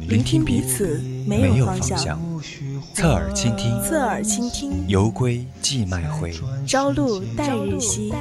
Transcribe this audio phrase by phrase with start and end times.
[0.00, 2.18] 聆听彼此没有方向。
[2.92, 6.32] 侧耳倾听，侧耳倾听，游归寄卖回，
[6.66, 8.12] 朝露待日晞。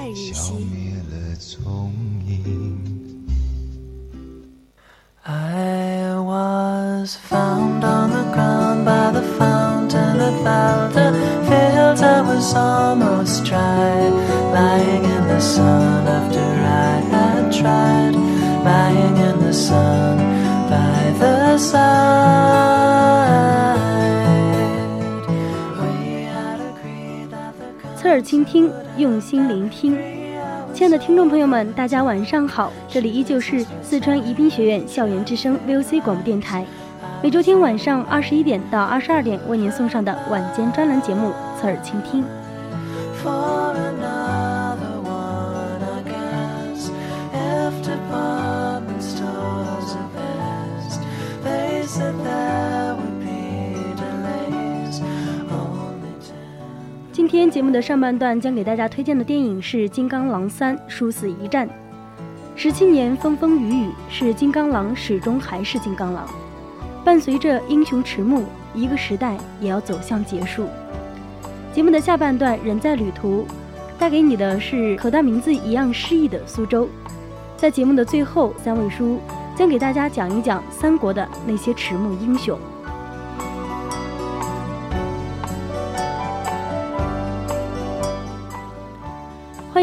[5.25, 7.42] I was found
[27.95, 29.97] 侧耳倾听，用心聆听。
[30.71, 36.63] 亲爱的听众朋友们，大家晚上好，这里依旧是四川宜宾学院校园之声 VOC 广播电台，
[37.23, 42.23] 每周天晚上二十一点到二十二点为您送上的晚间专栏节目《侧耳倾听》。
[57.33, 61.67] 今天节目的上半段将给大家推荐的电影是《金刚狼三：殊死一战》。
[62.55, 66.29] 十七年风风雨雨，是金刚狼始终还是金刚狼。
[67.03, 68.43] 伴随着英雄迟暮，
[68.75, 70.67] 一个时代也要走向结束。
[71.73, 73.47] 节目的下半段，人在旅途，
[73.97, 76.87] 带给你的是和他名字一样诗意的苏州。
[77.57, 79.17] 在节目的最后，三位叔
[79.55, 82.59] 将给大家讲一讲三国的那些迟暮英雄。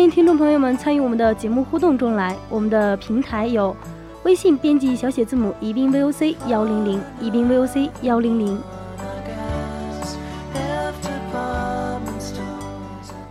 [0.00, 2.34] 欢迎听众朋友们参与我们的节目互动中来。
[2.48, 3.76] 我们的平台有
[4.22, 8.58] 微信编辑小写字母宜宾 VOC 幺零零，宜宾 VOC 幺零零。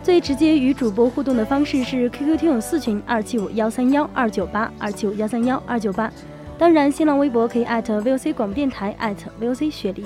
[0.04, 6.12] 最直接与主播互动的方式是 QQ 听友四群二七五幺三幺二九八二七五幺三幺二九八。
[6.56, 10.06] 当然，新浪微博可以艾特 VOC 广播电台，艾特 VOC 雪梨。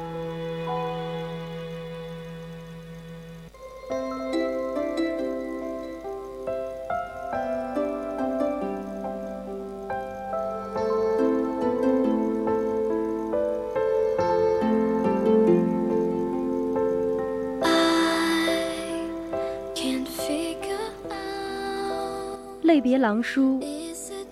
[22.71, 23.59] 泪别狼叔，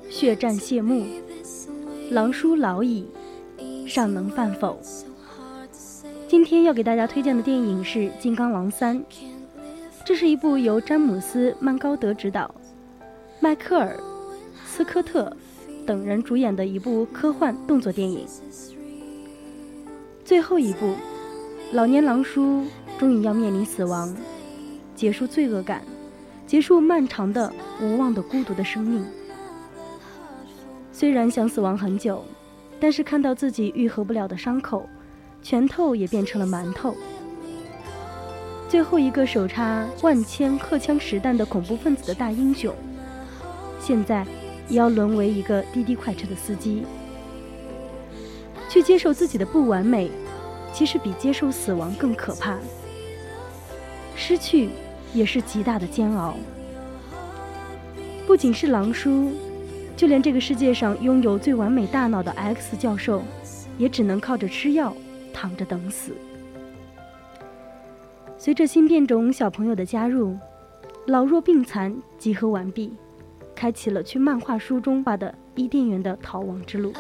[0.10, 1.06] 血战谢幕。
[2.10, 3.06] 狼叔老矣，
[3.86, 4.80] 尚能饭否？
[6.26, 8.98] 今天要给大家推荐的电影是《金刚狼三》，
[10.06, 12.50] 这是一部由詹姆斯·曼高德执导，
[13.42, 13.98] 迈克尔·
[14.66, 15.36] 斯科特
[15.86, 18.26] 等人主演的一部科幻动作电影。
[20.24, 20.94] 最后一部，
[21.74, 22.64] 老年狼叔
[22.98, 24.16] 终于要面临死亡，
[24.96, 25.84] 结束罪恶感。
[26.50, 29.06] 结束漫长的、无望的、孤独的生命。
[30.92, 32.26] 虽然想死亡很久，
[32.80, 34.90] 但是看到自己愈合不了的伤口，
[35.44, 36.96] 拳头也变成了馒头。
[38.68, 42.74] 最后一个手插万千荷枪实弹的恐怖分子的大英雄，
[43.80, 44.26] 现在
[44.68, 46.84] 也要沦为一个滴滴快车的司机。
[48.68, 50.10] 去接受自己的不完美，
[50.74, 52.58] 其实比接受死亡更可怕。
[54.16, 54.70] 失去。
[55.14, 56.36] 也是极大的煎熬。
[58.28, 59.32] 不仅是狼叔，
[59.98, 63.24] 就连这个世界上拥有最完美大脑的 X 教授，
[63.78, 64.96] 也只能靠着吃药
[65.34, 66.14] 躺着等死。
[68.38, 70.38] 随着新变种小朋友的加入，
[71.08, 72.94] 老弱病残集合完毕，
[73.56, 76.94] 开启了去漫画书中画的伊甸园的逃亡之路。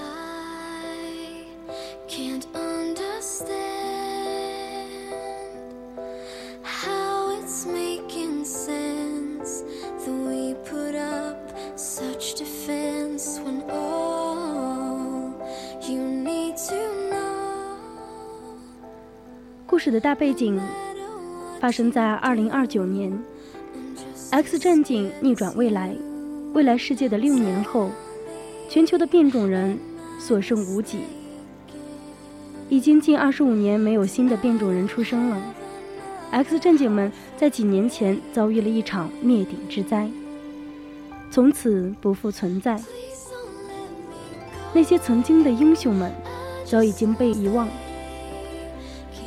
[19.79, 20.59] 事的大背景
[21.59, 23.17] 发生在二零二九年
[24.29, 25.95] ，X 战警逆转未来，
[26.53, 27.89] 未来世界的六年后，
[28.69, 29.79] 全球的变种人
[30.19, 30.99] 所剩无几，
[32.67, 35.41] 已经近二十五年没有新的变种人出生了。
[36.31, 40.09] X 战警们在几年前遭遇了一场灭顶之灾，
[41.31, 42.79] 从此不复存在。
[44.73, 46.11] 那些曾经的英雄们，
[46.65, 47.67] 早已经被遗忘，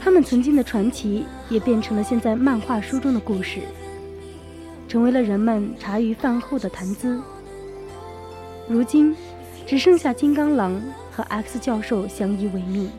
[0.03, 3.61] 他们曾经的传奇也变成了现在漫画书中的故事。
[4.89, 7.19] 成为了人们茶余饭后的谈资。
[8.69, 9.17] 如今，
[9.65, 12.91] 只剩下金刚狼和 X 教授相依为命。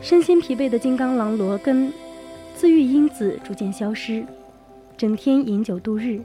[0.00, 1.92] 身心疲惫的金刚狼罗根，
[2.56, 4.24] 自愈因子逐渐消失，
[4.96, 6.20] 整天饮酒度日，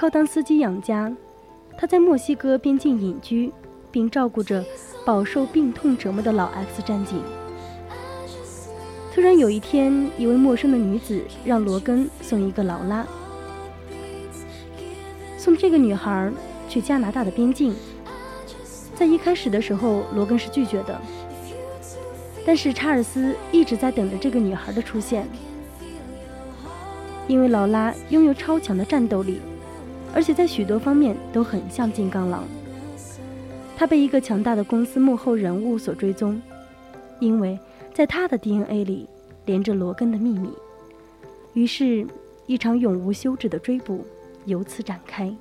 [0.00, 1.14] 靠当司机养家。
[1.76, 3.52] 他在墨西哥边境隐居，
[3.90, 4.64] 并照顾着。
[5.04, 7.22] 饱受病痛折磨的老 X 战警。
[9.12, 13.06] 突然有一天，一位陌生的女子让罗根送一个劳拉，
[15.36, 16.30] 送这个女孩
[16.68, 17.74] 去加拿大的边境。
[18.94, 21.00] 在一开始的时候，罗根是拒绝的，
[22.46, 25.26] 但是查尔斯一直在等着这个女孩的出现，
[27.26, 29.40] 因为劳拉拥有超强的战斗力，
[30.14, 32.44] 而且在许多方面都很像金刚狼。
[33.76, 36.40] 他被一个强大的公司幕后人物所追踪，
[37.18, 37.58] 因为
[37.94, 39.08] 在他的 DNA 里
[39.46, 40.50] 连着罗根的秘密。
[41.54, 42.06] 于是，
[42.46, 44.04] 一场永无休止的追捕
[44.44, 45.34] 由此展开。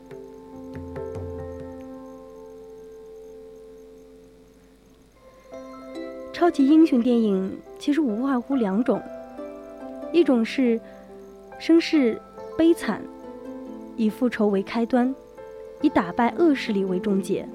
[6.32, 9.02] 超级英雄电影其实无外乎两种，
[10.14, 10.80] 一种是
[11.60, 12.20] 声势
[12.58, 13.02] 悲惨，
[14.00, 15.14] 以复仇为开端，
[15.82, 17.46] 以打败恶势力为终结。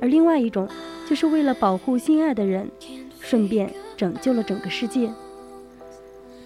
[0.00, 0.68] 而另外一种，
[1.10, 2.70] 就是为了保护心爱的人，
[3.18, 5.12] 顺便拯救了整个世界。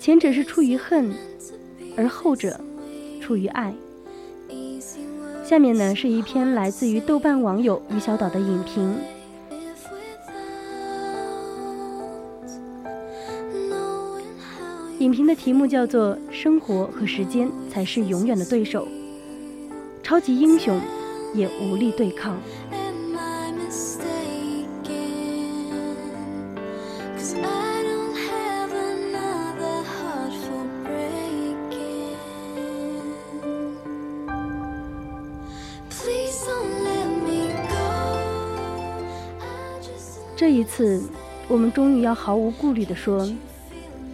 [0.00, 1.12] 前者是出于恨，
[1.94, 2.58] 而后者
[3.20, 3.74] 出于爱。
[5.44, 8.96] 下面呢是一篇来自于豆瓣网友于小岛的影评，
[15.06, 18.84] 影评的题目叫做《生活和时间才是永远的对手》，
[20.02, 20.80] 超级英雄
[21.32, 22.36] 也无力对抗。
[40.34, 41.00] 这一次，
[41.46, 43.24] 我们终于要毫无顾虑地说，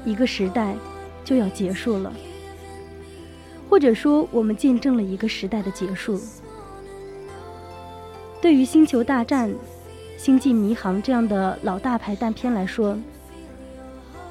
[0.04, 0.74] 一个时代
[1.24, 2.12] 就要结束了，
[3.68, 6.20] 或者说，我们见证了一个时代的结束。
[8.40, 9.48] 对于《星球大战》
[10.18, 12.98] 《星际迷航》这样的老大牌大片来说，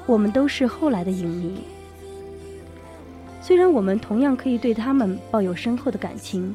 [0.06, 1.62] 我们都是后来的影迷。
[3.40, 6.54] 虽然我们同样可以对他们抱有深厚的感情，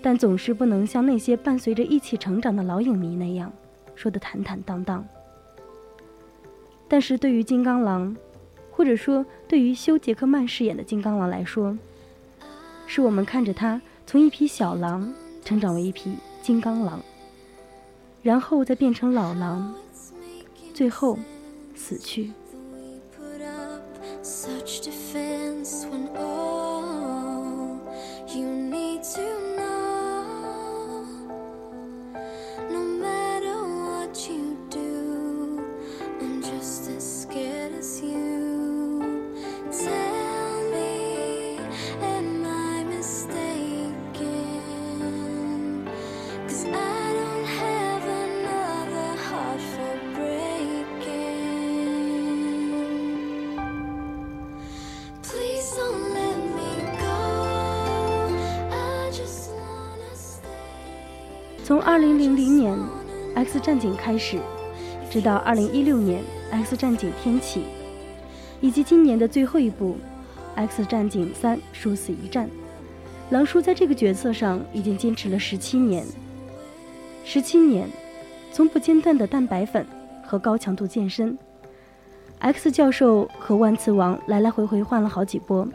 [0.00, 3.52] 但总是不能像那些伴随着一起成长的老影迷那样。
[3.96, 5.04] 说的坦坦荡荡，
[6.88, 8.16] 但是对于金刚狼，
[8.70, 11.76] 或者说对于休·杰克曼饰演的金刚狼来说，
[12.86, 15.12] 是我们看着他从一匹小狼
[15.44, 17.00] 成长为一匹金刚狼，
[18.22, 19.74] 然后再变成老狼，
[20.72, 21.18] 最后
[21.74, 22.32] 死去。
[61.74, 62.72] 从二零零零年
[63.34, 64.38] 《X 战警》开始，
[65.10, 67.62] 直到二零一六年《X 战警：天启》，
[68.60, 69.96] 以及今年的最后一部
[70.54, 72.46] 《X 战警三：殊死一战》，
[73.30, 76.06] 狼叔在这个角色上已经坚持了十七年。
[77.24, 77.88] 十七年，
[78.52, 79.84] 从不间断的蛋白粉
[80.24, 81.36] 和高强度健身
[82.38, 85.66] ，X 教授和万磁王来来回回换了好几波，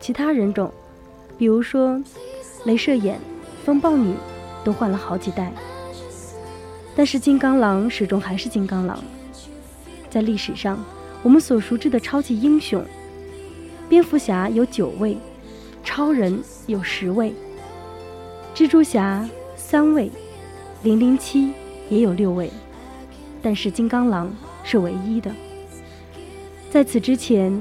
[0.00, 0.70] 其他人种，
[1.38, 1.98] 比如说
[2.66, 3.18] 镭射眼、
[3.64, 4.14] 风暴女。
[4.64, 5.52] 都换了好几代，
[6.94, 9.02] 但是金刚狼始终还是金刚狼。
[10.08, 10.82] 在历史上，
[11.22, 12.84] 我们所熟知的超级英雄，
[13.88, 15.16] 蝙蝠侠有九位，
[15.84, 17.32] 超人有十位，
[18.54, 20.10] 蜘蛛侠三位，
[20.82, 21.52] 零零七
[21.88, 22.50] 也有六位，
[23.40, 25.30] 但是金刚狼是唯一的。
[26.70, 27.52] 在此之前，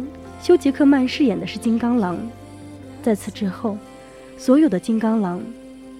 [0.41, 2.17] 休·杰克曼饰演的是金刚狼；
[3.01, 3.77] 在此之后，
[4.37, 5.41] 所有的金刚狼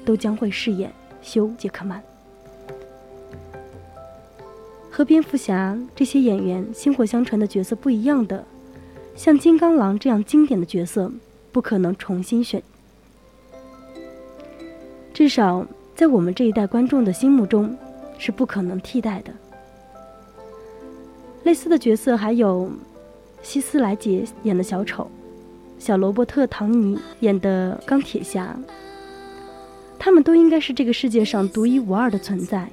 [0.10, 2.02] 都将会饰演休·杰克曼。
[4.90, 8.44] 和蝙蝠侠这些演员薪火相传的角色不一样的，
[9.16, 11.12] 像金刚狼这样经典的角色，
[11.52, 12.60] 不可能重新选。
[15.14, 15.64] 至少
[15.96, 17.78] 在我们这一代观众的心目中，
[18.18, 19.32] 是不可能替代的。
[21.44, 22.72] 类似的角色还有
[23.44, 25.08] 希斯莱杰演的小丑，
[25.78, 28.60] 小罗伯特·唐尼演的钢铁侠，
[30.00, 32.68] 他们都应该是这个世界上独一无二的存在。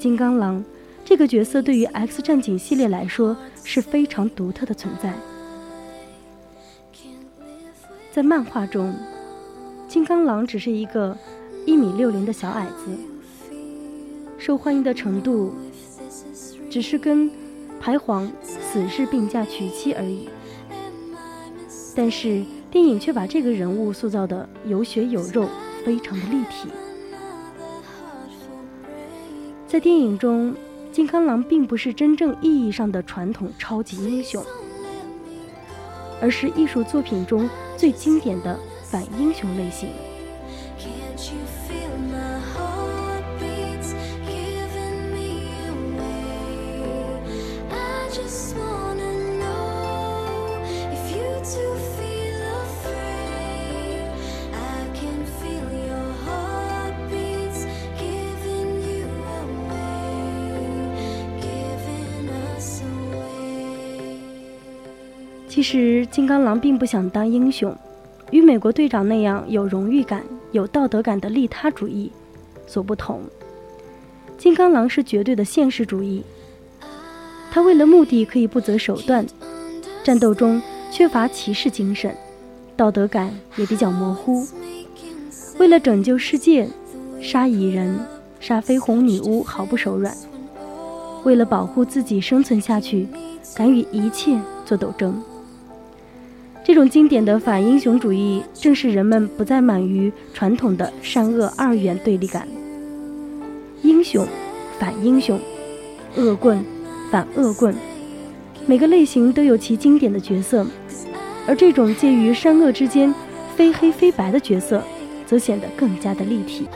[0.00, 0.64] 金刚狼。
[1.04, 5.12] 这个角色对于《X 战警》系列来说是非常独特的存在。
[8.12, 8.94] 在漫画中，
[9.88, 11.14] 金刚狼只是一个
[11.66, 12.96] 一米六零的小矮子，
[14.38, 15.52] 受欢迎的程度
[16.70, 17.28] 只是跟
[17.80, 20.28] 排皇死侍并驾娶妻而已。
[21.96, 25.48] 但是电影却把这个人物塑造的有血有肉，
[25.84, 26.68] 非常的立体。
[29.66, 30.54] 在电影中。
[30.92, 34.44] 金刚狼并不是真正意义上的传统超级英雄，
[36.20, 37.48] 而是艺术作品中
[37.78, 39.88] 最经典的反英雄类型。
[65.54, 67.76] 其实，金刚狼并不想当英雄，
[68.30, 72.10] 与美国队长那样有荣誉感、有道德感的利他主义
[72.66, 73.20] 所不同。
[74.38, 76.22] 金刚狼是绝对的现实主义，
[77.50, 79.26] 他为了目的可以不择手段，
[80.02, 80.58] 战斗中
[80.90, 82.16] 缺乏骑士精神，
[82.74, 84.46] 道德感也比较模糊。
[85.58, 86.66] 为了拯救世界，
[87.20, 88.00] 杀蚁人、
[88.40, 90.16] 杀绯红女巫毫不手软。
[91.24, 93.06] 为了保护自己生存下去，
[93.54, 95.22] 敢与一切做斗争。
[96.72, 102.48] 这种经典的反英雄主义，正是人们不再满于传统的善恶二元对立感。
[103.82, 104.26] 英雄，
[104.78, 105.38] 反英雄，
[106.16, 106.64] 恶棍，
[107.10, 107.74] 反恶棍，
[108.64, 110.66] 每个类型都有其经典的角色，
[111.46, 113.14] 而这种介于善恶之间、
[113.54, 114.82] 非黑非白的角色，
[115.26, 116.66] 则显得更加的立体。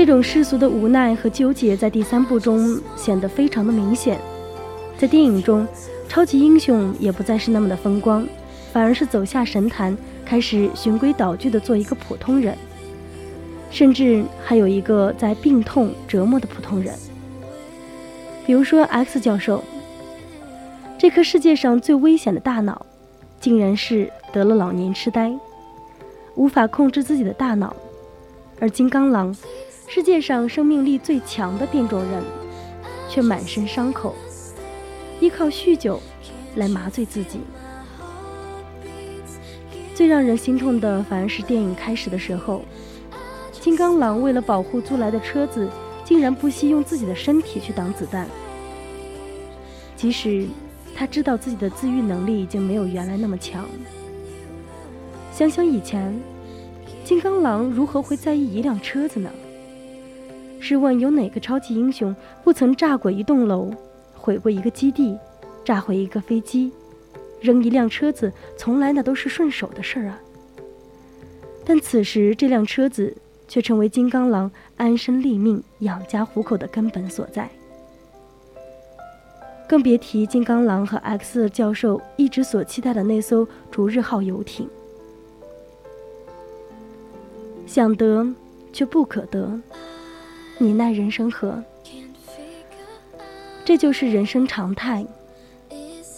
[0.00, 4.18] 这种世俗的无奈和纠结在第三部中显得非常的明显。
[4.96, 5.68] 在电影中，
[6.08, 8.26] 超级英雄也不再是那么的风光，
[8.72, 12.56] 反而是走下神坛，开始循规蹈矩的做一个普通人，
[13.70, 16.94] 甚至还有一个在病痛折磨的普通人。
[18.46, 19.62] 比如说 X 教授，
[20.96, 22.86] 这颗世界上最危险的大脑，
[23.38, 25.30] 竟然是得了老年痴呆，
[26.36, 27.76] 无法控制自己的大脑，
[28.58, 29.36] 而金刚狼。
[29.92, 32.22] 世界上生命力最强的变种人，
[33.08, 34.14] 却满身伤口，
[35.18, 36.00] 依靠酗酒
[36.54, 37.40] 来麻醉自己。
[39.92, 42.62] 最让人心痛的，反而是电影开始的时候，
[43.50, 45.68] 金刚狼为了保护租来的车子，
[46.04, 48.28] 竟然不惜用自己的身体去挡子弹。
[49.96, 50.46] 即使
[50.94, 53.66] 他知道自己的自愈能力已经没有原来那么强，
[55.32, 56.16] 想想以前，
[57.02, 59.28] 金刚狼如何会在意一辆车子呢？
[60.60, 62.14] 试问有哪个超级英雄
[62.44, 63.72] 不曾炸过一栋楼，
[64.14, 65.18] 毁过一个基地，
[65.64, 66.70] 炸毁一个飞机，
[67.40, 68.30] 扔一辆车子？
[68.56, 70.20] 从来那都是顺手的事儿啊。
[71.64, 73.16] 但此时这辆车子
[73.48, 77.48] 却成为金刚狼安身立命、养家糊口的根本所在。
[79.66, 84.68] 更别提金刚狼和 X 教授一直所期待的那艘逐日号游艇。
[87.66, 88.26] 想得
[88.72, 89.58] 却不可得。
[90.62, 91.64] 你奈人生何？
[93.64, 95.06] 这就是人生常态，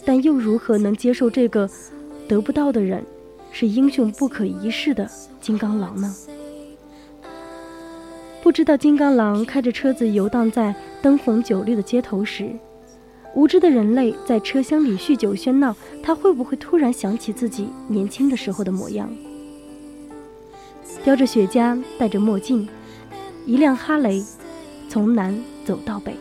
[0.03, 1.69] 但又如何能接受这个
[2.27, 3.01] 得不到的人
[3.53, 5.09] 是英雄不可一世的
[5.39, 6.13] 金刚狼呢？
[8.41, 12.51] 不知道金刚狼开着车子游荡在灯红酒绿的街头时，
[13.33, 15.73] 无知的人类在车厢里酗酒喧闹，
[16.03, 19.09] 他会不会突然想起自己年轻的时候的模样？
[21.05, 22.67] 叼着雪茄，戴着墨镜。
[23.45, 24.23] 一辆哈雷，
[24.89, 26.15] 从南走到北。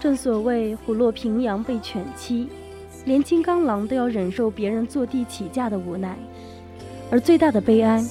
[0.00, 2.48] 正所谓虎落平阳被犬欺，
[3.04, 6.16] 连金刚狼都要忍受别人坐地起价的无奈，
[7.10, 8.02] 而最大的悲哀，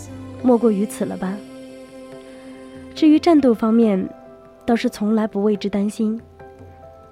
[0.43, 1.35] 莫过于此了吧？
[2.93, 4.07] 至于战斗方面，
[4.67, 6.21] 倒是从来不为之担心。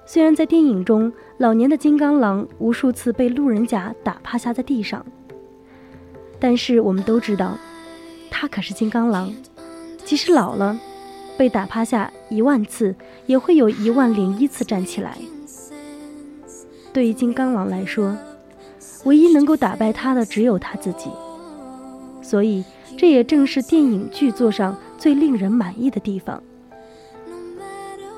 [0.06, 5.04] 虽然在电影中，老年的金刚狼无数次被路人甲打趴下在地上，
[6.38, 7.58] 但是我们都知道，
[8.30, 9.34] 他可是金刚狼，
[10.04, 10.78] 即使老了。
[11.38, 12.94] 被打趴下一万次，
[13.26, 15.16] 也会有一万零一次站起来。
[16.92, 18.16] 对于金刚狼来说，
[19.04, 21.08] 唯一能够打败他的只有他自己。
[22.20, 22.64] 所以，
[22.96, 26.42] 这也正是电影剧作上最令人满意的地方。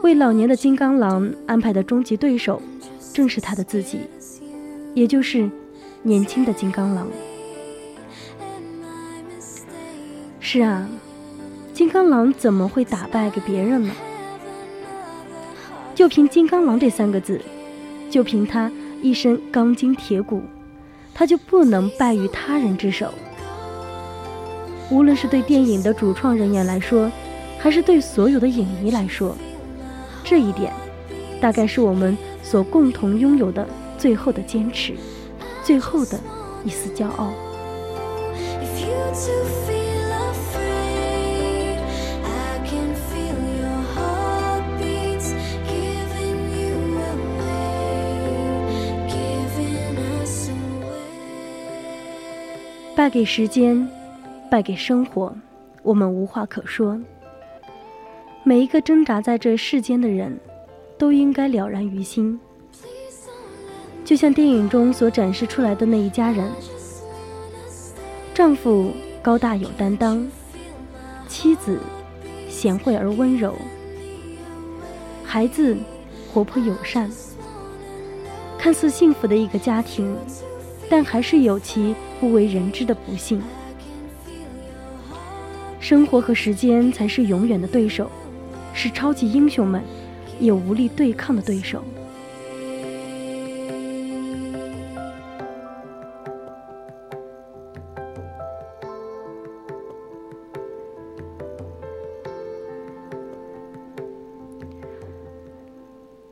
[0.02, 2.60] 为老年的金刚狼安排的终极对手，
[3.12, 4.00] 正是他的自己，
[4.94, 5.48] 也就是
[6.02, 7.06] 年轻的金刚狼。
[10.40, 10.88] 是啊。
[11.80, 13.90] 金刚狼怎么会打败给别人呢？
[15.94, 17.40] 就凭“金刚狼”这三个字，
[18.10, 18.70] 就凭他
[19.00, 20.42] 一身钢筋铁骨，
[21.14, 23.14] 他就不能败于他人之手。
[24.90, 27.10] 无论是对电影的主创人员来说，
[27.58, 29.34] 还是对所有的影迷来说，
[30.22, 30.70] 这一点，
[31.40, 34.92] 大概是我们所共同拥有的最后的坚持，
[35.64, 36.20] 最后的
[36.62, 37.32] 一丝骄傲。
[53.00, 53.88] 败给时间，
[54.50, 55.34] 败给生活，
[55.82, 57.00] 我们无话可说。
[58.42, 60.38] 每一个挣扎在这世间的人，
[60.98, 62.38] 都应该了然于心。
[64.04, 66.46] 就像电影中所展示出来的那一家人：
[68.34, 70.28] 丈夫高大有担当，
[71.26, 71.80] 妻子
[72.50, 73.54] 贤惠而温柔，
[75.24, 75.74] 孩子
[76.30, 77.10] 活泼友善，
[78.58, 80.14] 看似幸福的一个家庭。
[80.90, 83.40] 但还是有其不为人知的不幸。
[85.78, 88.10] 生活和时间才是永远的对手，
[88.74, 89.82] 是超级英雄们
[90.40, 91.82] 也无力对抗的对手。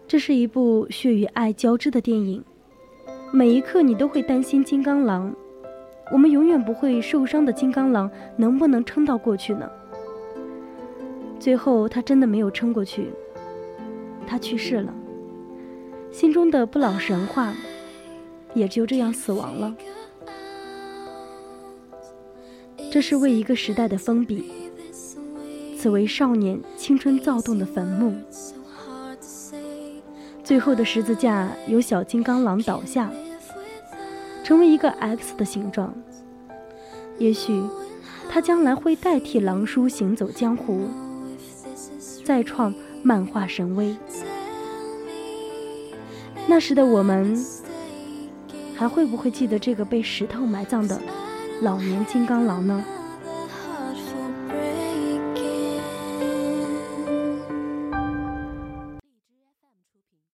[0.07, 2.43] 这是一部血与爱交织的电影。
[3.31, 5.35] 每一刻，你都会担心金刚狼。
[6.11, 9.71] 我们永远不会受伤的金刚狼，能不能撑到过去呢？
[11.39, 13.11] 最后，他真的没有撑过去，
[14.27, 14.95] 他去世了。
[16.11, 17.53] 心中的不老神话，
[18.55, 19.75] 也就这样死亡了。
[22.91, 24.51] 这是为一个时代的封笔，
[25.77, 28.15] 此为少年青春躁动的坟墓。
[30.49, 33.11] 最后的十字架由小金刚狼倒下，
[34.43, 35.95] 成为一个 X 的形状。
[37.19, 37.63] 也许，
[38.31, 40.89] 他将来会代替狼叔行走江湖，
[42.25, 43.95] 再创漫画神威。
[46.47, 47.39] 那时的我们，
[48.75, 50.99] 还会不会记得这个被石头埋葬的
[51.61, 52.83] 老年金刚狼呢？